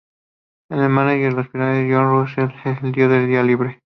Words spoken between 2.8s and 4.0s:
le dio el día libre.